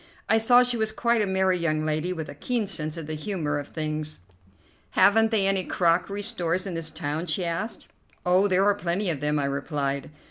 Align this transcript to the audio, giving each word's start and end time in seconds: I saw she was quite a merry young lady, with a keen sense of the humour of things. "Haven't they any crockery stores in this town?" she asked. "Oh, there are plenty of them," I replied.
I 0.27 0.39
saw 0.39 0.63
she 0.63 0.77
was 0.77 0.91
quite 0.91 1.21
a 1.21 1.27
merry 1.27 1.59
young 1.59 1.85
lady, 1.85 2.11
with 2.11 2.27
a 2.27 2.33
keen 2.33 2.65
sense 2.65 2.97
of 2.97 3.05
the 3.05 3.13
humour 3.13 3.59
of 3.59 3.67
things. 3.67 4.21
"Haven't 4.97 5.29
they 5.29 5.45
any 5.45 5.63
crockery 5.63 6.23
stores 6.23 6.65
in 6.65 6.73
this 6.73 6.89
town?" 6.89 7.27
she 7.27 7.45
asked. 7.45 7.87
"Oh, 8.25 8.47
there 8.47 8.65
are 8.65 8.73
plenty 8.73 9.11
of 9.11 9.19
them," 9.19 9.37
I 9.37 9.45
replied. 9.45 10.09